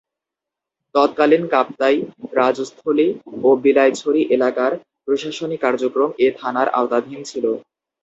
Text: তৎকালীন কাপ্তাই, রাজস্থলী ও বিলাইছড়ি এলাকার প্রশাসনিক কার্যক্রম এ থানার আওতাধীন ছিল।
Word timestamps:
তৎকালীন 0.95 1.43
কাপ্তাই, 1.47 1.95
রাজস্থলী 2.33 3.07
ও 3.43 3.49
বিলাইছড়ি 3.63 4.21
এলাকার 4.35 4.71
প্রশাসনিক 5.05 5.59
কার্যক্রম 5.65 6.09
এ 6.19 6.37
থানার 6.39 6.67
আওতাধীন 6.71 7.19
ছিল। 7.23 7.45